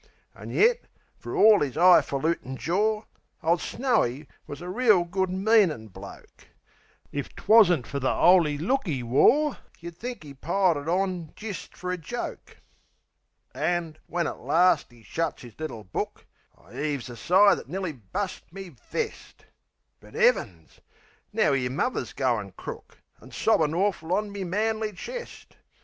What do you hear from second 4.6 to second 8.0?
reel good meanin' bloke. If 'twasn't fer